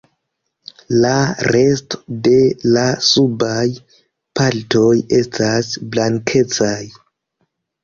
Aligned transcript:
La 1.03 1.11
resto 1.55 1.99
de 2.29 2.33
la 2.77 2.87
subaj 3.09 3.67
partoj 4.41 4.91
estas 5.21 5.71
blankecaj. 5.95 6.75